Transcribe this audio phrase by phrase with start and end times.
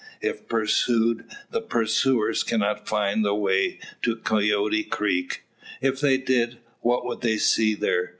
[0.19, 5.43] If pursued, the pursuers cannot find the way to Coyote creek.
[5.79, 8.09] If they did, what would they see there?